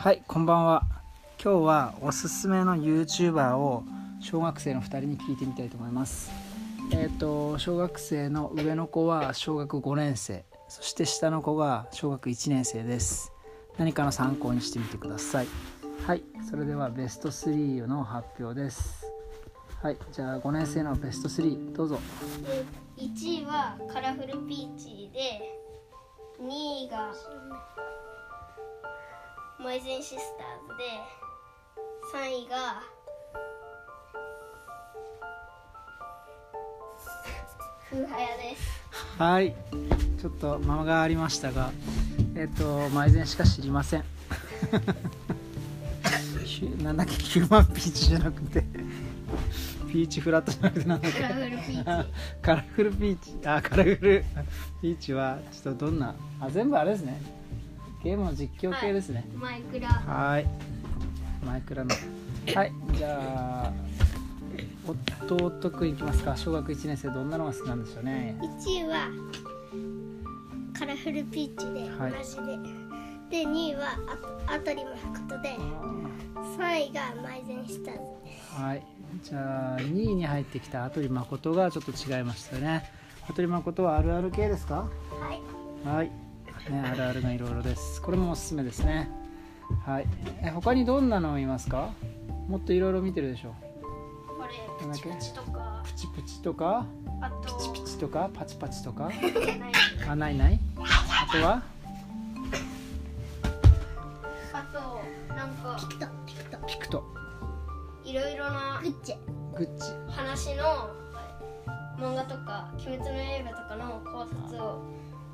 [0.00, 0.82] はいこんばんは。
[1.44, 3.84] 今日はおすすめの YouTuber を
[4.18, 6.30] 小学生の2人に聞いてみたいと思います。
[6.90, 10.46] えっ、と小学生の上の子は小学5年生。
[10.70, 13.30] そして下の子が小学1年生です。
[13.76, 15.46] 何かの参考にしてみてください。
[16.06, 19.04] はいそれではベスト3の発表です。
[19.82, 21.98] はいじゃあ5年生のベスト3どうぞ。
[22.96, 25.60] 1位はカラフルピーチで
[26.40, 27.12] 2位が
[29.62, 30.84] マイゼンシスターズで
[32.14, 32.82] 3位が
[37.90, 38.80] フーハヤです。
[39.18, 39.54] はい。
[40.18, 41.72] ちょっと間がありましたが
[42.36, 44.04] えっ、とマイゼンしか知りません。
[46.46, 48.64] ひ なんだっけヒューマンピーチじゃなくて
[49.92, 51.20] ピーチフラットじゃなくてなんだっけ。
[51.20, 51.82] カラフルピーチ。
[52.40, 53.46] カラフルピーチ。
[53.46, 54.24] あカラフル
[54.80, 57.39] ピーチはちょっとどんなあ全部あれですね
[58.02, 59.24] ゲームの実況系ですね。
[59.34, 59.88] マイクラ。
[59.88, 60.46] はい。
[61.44, 61.90] マイクラの。
[62.54, 62.72] はい。
[62.94, 63.72] じゃあ
[65.22, 66.36] 弟くんいきますか。
[66.36, 68.36] 小学1年生どんなのが好きなんでしょうね。
[68.40, 69.08] 1位は
[70.78, 72.12] カラフルピーチではい。
[72.12, 72.36] 同じ
[73.30, 73.98] で、で2位は
[74.48, 75.56] あアトリ誠で
[76.58, 78.00] 3位がマイゼンシターズ
[78.62, 78.82] はい。
[79.22, 82.90] じゃあ2位に入ってきた羽鳥誠がちょっと違いましたね。
[83.22, 84.88] 羽鳥誠はあるある系ですか？
[85.20, 85.32] は
[85.84, 85.86] い。
[85.96, 86.10] はい、
[86.68, 88.02] ね、あるあるがいろいろです。
[88.02, 89.10] これもおすすめですね。
[89.86, 90.06] はい。
[90.42, 91.90] え他にどんなのいますか？
[92.48, 93.54] もっといろいろ見てるでしょ
[94.26, 95.82] これプチプチとか。
[95.84, 96.86] プチプチとか？
[97.22, 98.30] あとピチピチとか？
[98.34, 99.04] パチパチとか？
[99.04, 99.16] ない
[100.08, 100.60] あないない？
[100.76, 101.62] あとは？
[104.52, 107.04] あとなんかピクトピクトピクト
[108.04, 109.14] いろいろなグッチ。
[109.56, 109.92] グッチ。
[110.10, 110.90] 話の
[111.98, 113.04] 漫画とか「鬼滅の
[113.50, 114.82] 刃」とかの考察を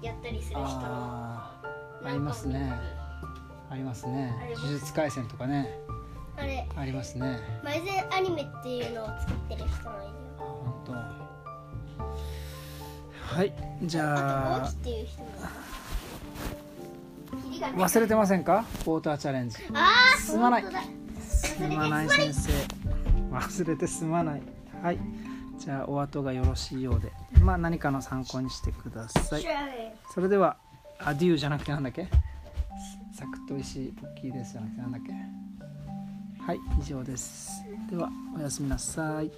[0.02, 1.62] やったりする人のあ
[2.04, 2.72] りますね。
[3.70, 4.34] ありますね。
[4.56, 5.68] 呪術廻戦とかね。
[6.36, 6.68] あれ。
[6.76, 7.40] ありますね。
[7.64, 10.12] マイゼンアニメっていうのを作ってる人もいるよ。
[10.38, 10.92] 本当。
[13.34, 14.70] はいじゃあ。
[17.74, 18.64] 忘れてませんか？
[18.82, 19.56] ウォーターチャレンジ。
[19.74, 20.64] あーすまない。
[21.20, 22.52] すまない先生。
[23.32, 24.42] 忘れてすまない。
[24.82, 24.98] はい
[25.58, 27.12] じゃあお後がよろしいようで。
[27.40, 29.44] まあ何かの参考にしてください。
[30.12, 30.56] それでは
[30.98, 32.08] アデューじゃなくてなんだっけ？
[33.14, 35.12] サクッと石ポッキーですじゃなくてなんだっけ？
[36.42, 37.64] はい以上です。
[37.90, 39.30] ではおやすみなさい